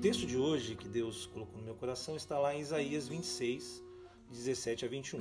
[0.00, 3.84] texto de hoje que Deus colocou no meu coração está lá em Isaías 26,
[4.30, 5.20] 17 a 21.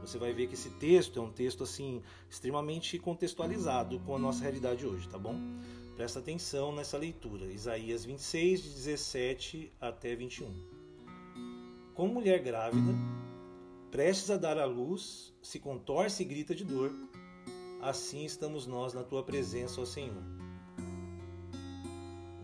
[0.00, 4.42] Você vai ver que esse texto é um texto assim extremamente contextualizado com a nossa
[4.42, 5.36] realidade hoje, tá bom?
[5.94, 7.46] Presta atenção nessa leitura.
[7.46, 10.52] Isaías 26, de 17 até 21.
[11.94, 12.94] Como mulher grávida,
[13.92, 16.92] prestes a dar à luz, se contorce e grita de dor,
[17.80, 20.45] assim estamos nós na tua presença, ó Senhor.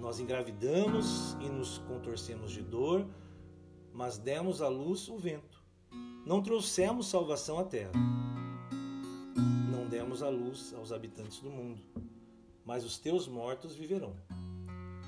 [0.03, 3.07] Nós engravidamos e nos contorcemos de dor,
[3.95, 5.63] mas demos à luz o vento.
[6.27, 7.93] Não trouxemos salvação à terra.
[9.71, 11.81] Não demos à luz aos habitantes do mundo,
[12.67, 14.17] mas os teus mortos viverão.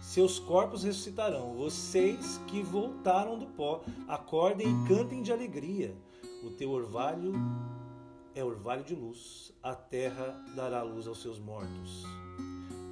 [0.01, 1.55] Seus corpos ressuscitarão.
[1.55, 5.93] Vocês que voltaram do pó, acordem e cantem de alegria.
[6.45, 7.33] O teu orvalho
[8.33, 9.53] é orvalho de luz.
[9.61, 12.05] A terra dará luz aos seus mortos.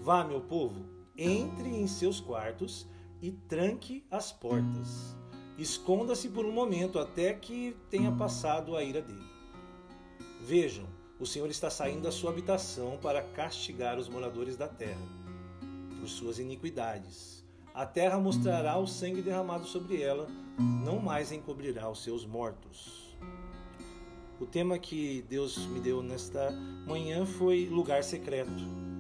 [0.02, 2.86] Vá, meu povo, entre em seus quartos
[3.20, 5.16] e tranque as portas.
[5.58, 9.30] Esconda-se por um momento até que tenha passado a ira dele.
[10.40, 10.86] Vejam,
[11.20, 15.06] o Senhor está saindo da sua habitação para castigar os moradores da terra
[16.00, 17.46] por suas iniquidades.
[17.72, 20.26] A terra mostrará o sangue derramado sobre ela,
[20.58, 23.16] não mais encobrirá os seus mortos.
[24.40, 26.50] O tema que Deus me deu nesta
[26.86, 28.91] manhã foi lugar secreto.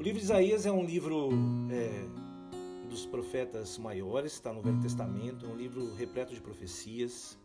[0.00, 1.28] O livro de Isaías é um livro
[1.70, 7.38] é, dos profetas maiores, está no Velho Testamento, é um livro repleto de profecias.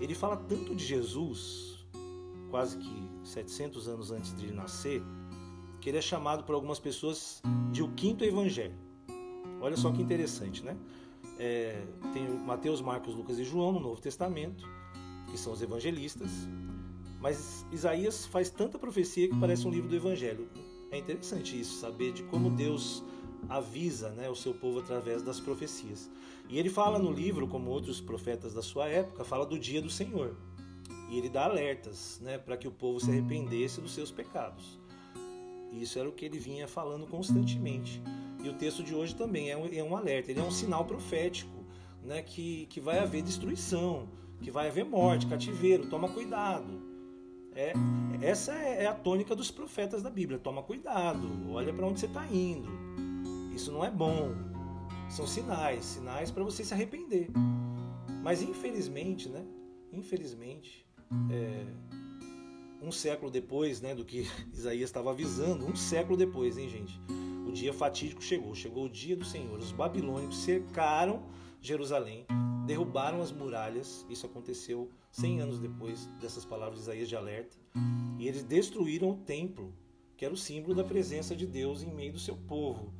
[0.00, 1.86] Ele fala tanto de Jesus,
[2.50, 5.00] quase que 700 anos antes de ele nascer,
[5.80, 7.40] que ele é chamado por algumas pessoas
[7.70, 8.74] de o quinto evangelho.
[9.60, 10.76] Olha só que interessante, né?
[11.38, 11.80] É,
[12.12, 14.68] tem Mateus, Marcos, Lucas e João no Novo Testamento,
[15.30, 16.32] que são os evangelistas.
[17.20, 20.48] Mas Isaías faz tanta profecia que parece um livro do evangelho.
[20.90, 23.02] É interessante isso, saber de como Deus
[23.48, 26.10] avisa né, o seu povo através das profecias.
[26.48, 29.90] E ele fala no livro, como outros profetas da sua época, fala do dia do
[29.90, 30.34] Senhor.
[31.10, 34.78] E ele dá alertas né, para que o povo se arrependesse dos seus pecados.
[35.72, 38.02] Isso era o que ele vinha falando constantemente.
[38.42, 40.84] E o texto de hoje também é um, é um alerta, ele é um sinal
[40.84, 41.64] profético
[42.02, 44.08] né, que, que vai haver destruição,
[44.40, 46.80] que vai haver morte, cativeiro, toma cuidado.
[47.54, 47.72] É,
[48.20, 50.38] essa é, é a tônica dos profetas da Bíblia.
[50.38, 52.68] Toma cuidado, olha para onde você está indo.
[53.54, 54.34] Isso não é bom.
[55.08, 57.30] São sinais, sinais para você se arrepender.
[58.22, 59.44] Mas infelizmente, né?
[59.92, 60.86] Infelizmente,
[61.30, 61.64] é,
[62.82, 67.00] um século depois, né, do que Isaías estava avisando, um século depois, hein, gente?
[67.46, 69.58] O dia fatídico chegou, chegou o dia do Senhor.
[69.58, 71.22] Os babilônicos cercaram
[71.60, 72.26] Jerusalém,
[72.68, 74.06] derrubaram as muralhas.
[74.10, 77.56] Isso aconteceu 100 anos depois dessas palavras de Isaías de alerta.
[78.18, 79.72] E eles destruíram o templo,
[80.16, 82.92] que era o símbolo da presença de Deus em meio do seu povo.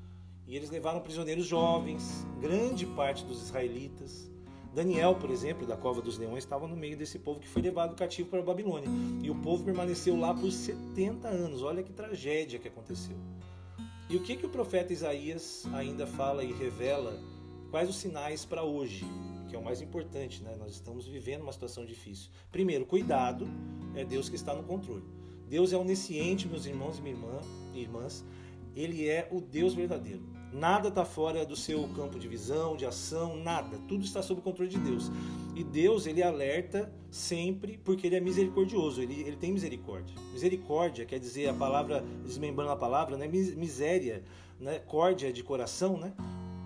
[0.47, 4.31] E eles levaram prisioneiros jovens, grande parte dos israelitas.
[4.75, 7.95] Daniel, por exemplo, da cova dos leões, estava no meio desse povo que foi levado
[7.95, 8.89] cativo para a Babilônia.
[9.23, 11.63] E o povo permaneceu lá por 70 anos.
[11.63, 13.17] Olha que tragédia que aconteceu.
[14.09, 17.21] E o que, que o profeta Isaías ainda fala e revela?
[17.71, 19.05] Quais os sinais para hoje?
[19.49, 20.57] Que é o mais importante, né?
[20.59, 22.31] Nós estamos vivendo uma situação difícil.
[22.51, 23.47] Primeiro, cuidado,
[23.95, 25.05] é Deus que está no controle.
[25.49, 27.03] Deus é onisciente, meus irmãos
[27.75, 28.25] e irmãs.
[28.75, 30.23] Ele é o Deus verdadeiro.
[30.51, 33.79] Nada está fora do seu campo de visão, de ação, nada.
[33.87, 35.11] Tudo está sob o controle de Deus.
[35.55, 40.15] E Deus, ele alerta sempre porque ele é misericordioso, ele, ele tem misericórdia.
[40.33, 43.29] Misericórdia quer dizer a palavra, desmembrando a palavra, né?
[43.29, 44.25] miséria,
[44.59, 44.79] né?
[44.79, 46.15] córdia de coração, né?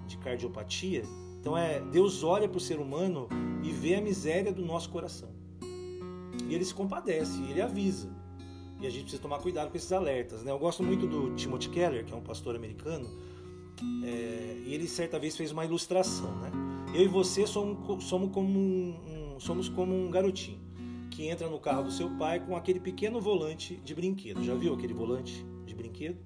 [0.06, 1.02] De cardiopatia.
[1.40, 3.28] Então é Deus olha para o ser humano
[3.62, 5.30] e vê a miséria do nosso coração.
[6.48, 8.08] E ele se compadece, ele avisa.
[8.80, 10.42] E a gente precisa tomar cuidado com esses alertas.
[10.42, 10.50] Né?
[10.50, 13.08] Eu gosto muito do Timothy Keller, que é um pastor americano,
[14.04, 16.50] é, e ele certa vez fez uma ilustração, né?
[16.94, 20.60] Eu e você somos, somos, como um, um, somos como um garotinho
[21.10, 24.42] que entra no carro do seu pai com aquele pequeno volante de brinquedo.
[24.42, 26.18] Já viu aquele volante de brinquedo?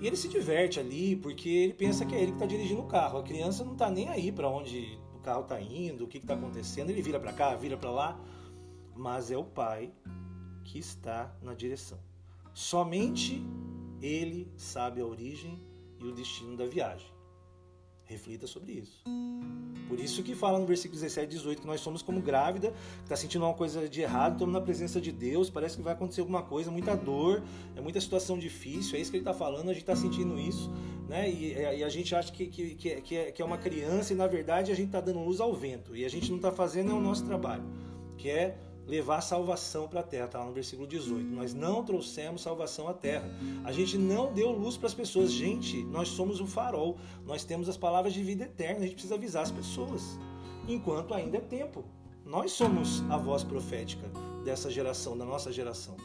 [0.00, 2.86] E ele se diverte ali porque ele pensa que é ele que está dirigindo o
[2.86, 3.18] carro.
[3.18, 6.34] A criança não está nem aí para onde o carro está indo, o que está
[6.34, 6.90] acontecendo.
[6.90, 8.20] Ele vira para cá, vira para lá,
[8.94, 9.92] mas é o pai
[10.64, 11.98] que está na direção.
[12.54, 13.42] Somente
[14.00, 15.60] ele sabe a origem
[16.00, 17.17] e o destino da viagem.
[18.08, 19.04] Reflita sobre isso.
[19.86, 23.02] Por isso que fala no versículo 17 e 18 que nós somos como grávida, que
[23.04, 26.22] está sentindo uma coisa de errado, estamos na presença de Deus, parece que vai acontecer
[26.22, 27.42] alguma coisa, muita dor,
[27.76, 30.70] é muita situação difícil, é isso que ele está falando, a gente está sentindo isso,
[31.06, 31.28] né?
[31.30, 34.26] E, e, a gente acha que, que, que, é, que é uma criança e na
[34.26, 36.94] verdade a gente está dando luz ao vento e a gente não está fazendo é
[36.94, 37.64] o nosso trabalho,
[38.16, 38.58] que é
[38.88, 41.22] levar salvação para a terra, está lá no versículo 18.
[41.26, 43.30] Nós não trouxemos salvação à terra.
[43.62, 45.30] A gente não deu luz para as pessoas.
[45.30, 46.96] Gente, nós somos o farol.
[47.26, 48.78] Nós temos as palavras de vida eterna.
[48.78, 50.18] A gente precisa avisar as pessoas
[50.66, 51.84] enquanto ainda é tempo.
[52.24, 54.10] Nós somos a voz profética
[54.44, 55.96] dessa geração, da nossa geração.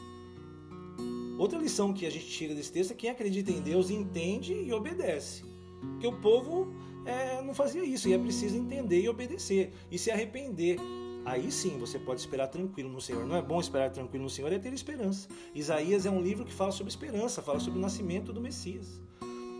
[1.38, 4.72] Outra lição que a gente tira desse texto é quem acredita em Deus entende e
[4.72, 5.42] obedece.
[5.80, 6.72] Porque o povo
[7.04, 10.78] é, não fazia isso e é preciso entender e obedecer e se arrepender.
[11.24, 13.24] Aí sim você pode esperar tranquilo no Senhor.
[13.26, 15.28] Não é bom esperar tranquilo no Senhor, é ter esperança.
[15.54, 19.00] Isaías é um livro que fala sobre esperança, fala sobre o nascimento do Messias.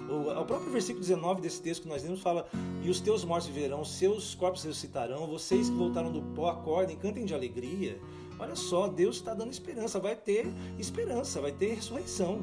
[0.09, 2.47] O, próprio versículo 19 desse texto que nós lemos fala:
[2.83, 6.97] E os teus mortos viverão, os seus corpos ressuscitarão, vocês que voltaram do pó acordem,
[6.97, 7.99] cantem de alegria.
[8.39, 10.47] Olha só, Deus está dando esperança, vai ter
[10.79, 12.43] esperança, vai ter ressurreição.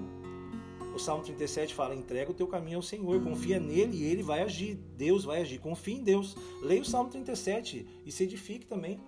[0.95, 4.41] O Salmo 37 fala: entrega o teu caminho ao Senhor, confia nele e ele vai
[4.41, 4.75] agir.
[4.97, 6.35] Deus vai agir, confia em Deus.
[6.63, 8.99] Leia o Salmo 37 e se edifique também.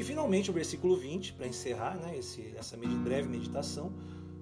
[0.00, 3.92] E finalmente o versículo 20, para encerrar né, esse, essa breve meditação,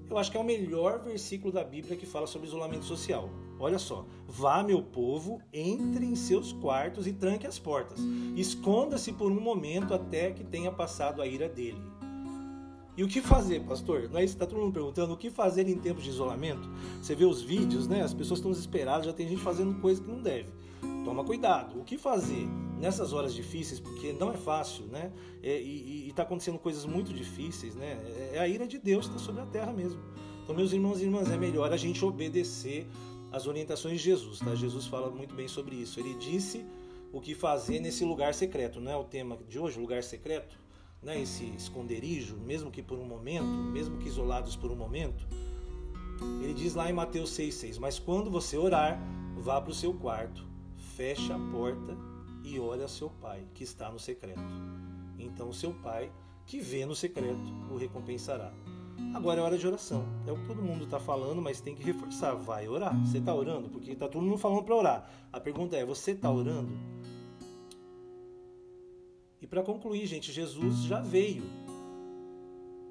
[0.09, 3.29] eu acho que é o melhor versículo da Bíblia que fala sobre isolamento social.
[3.59, 7.99] Olha só: Vá, meu povo, entre em seus quartos e tranque as portas.
[8.37, 11.83] Esconda-se por um momento até que tenha passado a ira dele.
[12.97, 14.09] E o que fazer, pastor?
[14.09, 15.13] Não é isso está todo mundo perguntando.
[15.13, 16.71] O que fazer em tempos de isolamento?
[17.03, 18.03] Você vê os vídeos, né?
[18.03, 20.53] As pessoas estão desesperadas, já tem gente fazendo coisa que não deve.
[21.05, 21.81] Toma cuidado.
[21.81, 22.47] O que fazer
[22.79, 23.81] nessas horas difíceis?
[23.81, 25.13] Porque não é fácil, né?
[25.43, 27.99] É, e está acontecendo coisas muito difíceis, né?
[28.33, 30.01] É, é a ira de Deus está sobre a terra mesmo.
[30.43, 32.87] Então, meus irmãos e irmãs, é melhor a gente obedecer
[33.31, 34.55] as orientações de Jesus, tá?
[34.55, 36.01] Jesus fala muito bem sobre isso.
[36.01, 36.65] Ele disse
[37.13, 40.59] o que fazer nesse lugar secreto, não é o tema de hoje, lugar secreto?
[41.03, 45.27] né, esse esconderijo, mesmo que por um momento, mesmo que isolados por um momento.
[46.43, 49.01] Ele diz lá em Mateus 6,6: Mas quando você orar,
[49.37, 50.47] vá para o seu quarto,
[50.99, 51.97] feche a porta
[52.43, 54.43] e ore a seu pai, que está no secreto.
[55.17, 56.11] Então seu pai,
[56.45, 57.39] que vê no secreto,
[57.71, 58.53] o recompensará.
[59.15, 60.05] Agora é hora de oração.
[60.27, 62.35] É o que todo mundo está falando, mas tem que reforçar.
[62.35, 62.99] Vai orar.
[63.07, 63.69] Você está orando?
[63.69, 65.11] Porque está todo mundo falando para orar.
[65.33, 66.77] A pergunta é: você está orando?
[69.41, 71.45] E para concluir, gente, Jesus já veio.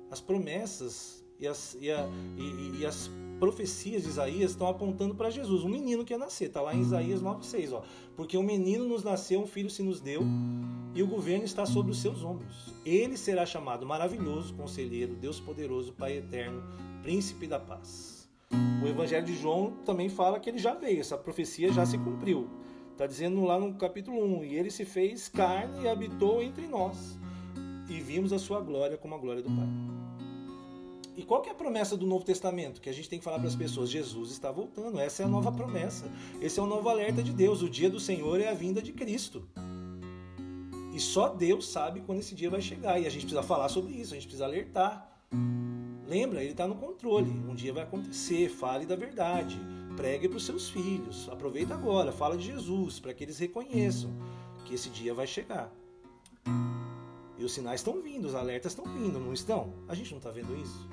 [0.10, 2.08] As promessas e as, e, a,
[2.38, 6.46] e, e as profecias de Isaías estão apontando para Jesus, um menino que ia nascer.
[6.46, 7.74] Está lá em Isaías 9,6.
[7.74, 7.84] Ó.
[8.16, 10.22] Porque um menino nos nasceu, um filho se nos deu,
[10.94, 12.74] e o governo está sobre os seus ombros.
[12.86, 16.64] Ele será chamado maravilhoso, conselheiro, Deus poderoso, Pai eterno,
[17.02, 18.28] príncipe da paz.
[18.84, 22.48] O Evangelho de João também fala que ele já veio, essa profecia já se cumpriu.
[22.92, 27.18] Está dizendo lá no capítulo 1: E ele se fez carne e habitou entre nós,
[27.90, 30.07] e vimos a sua glória como a glória do Pai.
[31.18, 32.80] E qual que é a promessa do Novo Testamento?
[32.80, 35.00] Que a gente tem que falar para as pessoas: Jesus está voltando.
[35.00, 36.06] Essa é a nova promessa.
[36.40, 37.64] Esse é o novo alerta de Deus.
[37.64, 39.46] O dia do Senhor é a vinda de Cristo.
[40.94, 43.00] E só Deus sabe quando esse dia vai chegar.
[43.00, 45.12] E a gente precisa falar sobre isso, a gente precisa alertar.
[46.08, 47.32] Lembra, ele está no controle.
[47.32, 49.60] Um dia vai acontecer, fale da verdade
[49.98, 51.28] pregue para os seus filhos.
[51.30, 54.12] Aproveita agora, fala de Jesus, para que eles reconheçam
[54.64, 55.72] que esse dia vai chegar.
[57.38, 59.74] E os sinais estão vindo, os alertas estão vindo, não estão?
[59.88, 60.88] A gente não está vendo isso?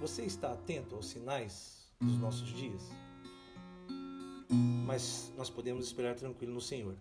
[0.00, 2.82] Você está atento aos sinais dos nossos dias?
[4.86, 6.94] Mas nós podemos esperar tranquilo no Senhor.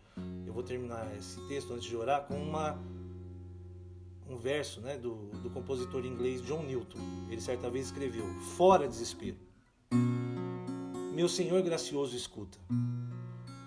[0.45, 2.79] Eu vou terminar esse texto antes de orar com uma
[4.27, 6.97] um verso né, do, do compositor inglês John Newton.
[7.29, 8.25] Ele certa vez escreveu:
[8.55, 9.37] Fora desespero.
[11.13, 12.57] Meu Senhor gracioso escuta.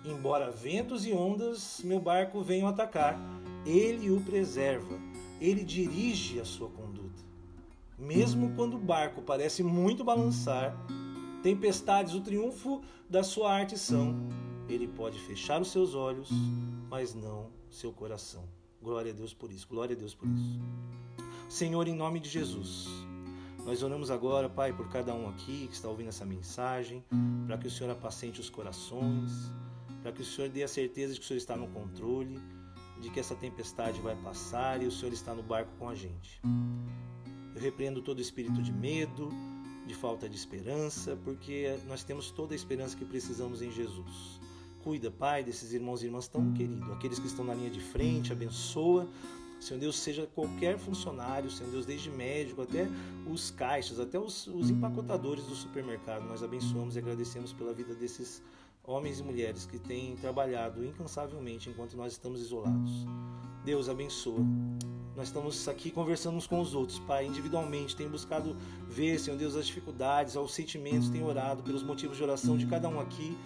[0.03, 3.17] Embora ventos e ondas meu barco venham atacar,
[3.65, 4.99] ele o preserva,
[5.39, 6.88] ele dirige a sua conduta.
[8.09, 10.75] Mesmo quando o barco parece muito balançar,
[11.43, 14.15] tempestades o triunfo da sua arte são,
[14.67, 16.27] ele pode fechar os seus olhos,
[16.89, 18.45] mas não seu coração.
[18.81, 20.59] Glória a Deus por isso, glória a Deus por isso.
[21.47, 22.87] Senhor, em nome de Jesus,
[23.63, 27.05] nós oramos agora, Pai, por cada um aqui que está ouvindo essa mensagem,
[27.45, 29.51] para que o Senhor apacente os corações,
[30.01, 32.41] para que o Senhor dê a certeza de que o Senhor está no controle,
[32.99, 36.41] de que essa tempestade vai passar e o Senhor está no barco com a gente.
[37.59, 39.29] Eu repreendo todo espírito de medo,
[39.85, 44.39] de falta de esperança, porque nós temos toda a esperança que precisamos em Jesus.
[44.81, 48.31] Cuida, Pai, desses irmãos e irmãs tão queridos, aqueles que estão na linha de frente,
[48.31, 49.05] abençoa
[49.59, 52.87] Senhor Deus, seja qualquer funcionário, Senhor Deus, desde médico até
[53.29, 56.23] os caixas, até os, os empacotadores do supermercado.
[56.23, 58.41] Nós abençoamos e agradecemos pela vida desses
[58.85, 63.05] homens e mulheres que têm trabalhado incansavelmente enquanto nós estamos isolados.
[63.65, 64.39] Deus abençoa.
[65.19, 68.55] Nós estamos aqui conversando uns com os outros, Pai, individualmente, tem buscado
[68.87, 72.87] ver, Senhor Deus, as dificuldades, os sentimentos, tem orado pelos motivos de oração de cada
[72.87, 73.37] um aqui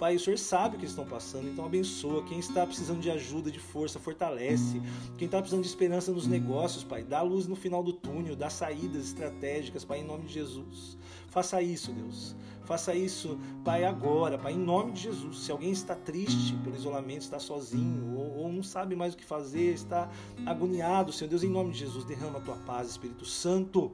[0.00, 2.24] Pai, o Senhor sabe o que eles estão passando, então abençoa.
[2.24, 4.80] Quem está precisando de ajuda, de força, fortalece.
[5.18, 8.48] Quem está precisando de esperança nos negócios, Pai, dá luz no final do túnel, dá
[8.48, 10.96] saídas estratégicas, Pai, em nome de Jesus.
[11.28, 12.34] Faça isso, Deus.
[12.64, 15.40] Faça isso, Pai, agora, Pai, em nome de Jesus.
[15.40, 19.24] Se alguém está triste pelo isolamento, está sozinho, ou, ou não sabe mais o que
[19.24, 20.08] fazer, está
[20.46, 23.92] agoniado, Senhor Deus, em nome de Jesus, derrama a tua paz, Espírito Santo,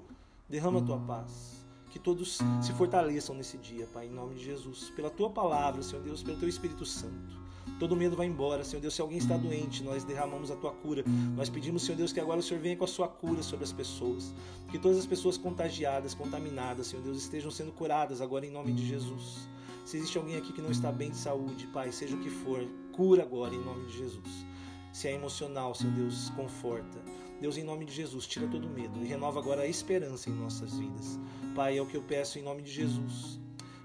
[0.48, 1.55] derrama a tua paz.
[1.96, 4.92] Que todos se fortaleçam nesse dia, Pai, em nome de Jesus.
[4.94, 7.40] Pela tua palavra, Senhor Deus, pelo teu Espírito Santo.
[7.80, 8.94] Todo medo vai embora, Senhor Deus.
[8.94, 11.02] Se alguém está doente, nós derramamos a tua cura.
[11.34, 13.72] Nós pedimos, Senhor Deus, que agora o Senhor venha com a sua cura sobre as
[13.72, 14.34] pessoas.
[14.70, 18.86] Que todas as pessoas contagiadas, contaminadas, Senhor Deus, estejam sendo curadas agora em nome de
[18.86, 19.48] Jesus.
[19.86, 22.62] Se existe alguém aqui que não está bem de saúde, Pai, seja o que for,
[22.92, 24.44] cura agora em nome de Jesus.
[24.92, 27.25] Se é emocional, Senhor Deus, conforta.
[27.40, 30.78] Deus, em nome de Jesus, tira todo medo e renova agora a esperança em nossas
[30.78, 31.18] vidas.
[31.54, 33.38] Pai, é o que eu peço em nome de Jesus.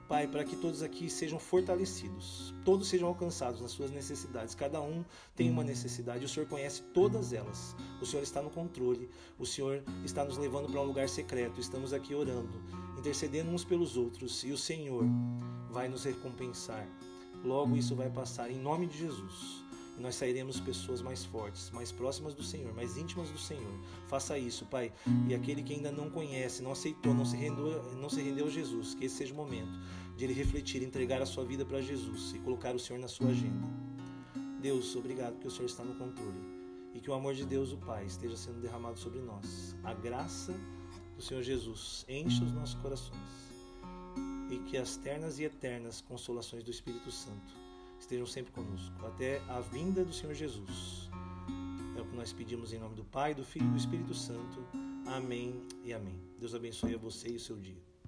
[0.08, 4.54] Pai, para que todos aqui sejam fortalecidos, todos sejam alcançados nas suas necessidades.
[4.54, 5.06] Cada um
[5.36, 7.76] tem uma necessidade, o Senhor conhece todas elas.
[8.02, 11.62] O Senhor está no controle, o Senhor está nos levando para um lugar secreto.
[11.62, 12.62] Estamos aqui orando,
[12.98, 15.06] intercedendo uns pelos outros, e o Senhor
[15.70, 16.86] vai nos recompensar.
[17.44, 19.71] Logo isso vai passar, em nome de Jesus
[20.02, 23.80] nós sairemos pessoas mais fortes, mais próximas do Senhor, mais íntimas do Senhor.
[24.08, 24.92] Faça isso, Pai.
[25.28, 28.50] E aquele que ainda não conhece, não aceitou, não se rendeu, não se rendeu a
[28.50, 29.80] Jesus, que esse seja o momento
[30.18, 33.30] de ele refletir, entregar a sua vida para Jesus e colocar o Senhor na sua
[33.30, 33.68] agenda.
[34.62, 36.40] Deus, obrigado que o Senhor está no controle
[36.94, 39.76] e que o amor de Deus, o Pai, esteja sendo derramado sobre nós.
[39.84, 40.54] A graça
[41.16, 43.20] do Senhor Jesus enche os nossos corações
[44.50, 47.71] e que as ternas e eternas consolações do Espírito Santo
[48.02, 51.10] estejam sempre conosco, até a vinda do Senhor Jesus.
[51.96, 54.66] É o que nós pedimos em nome do Pai, do Filho e do Espírito Santo.
[55.06, 56.20] Amém e amém.
[56.40, 57.91] Deus abençoe a você e o seu dia.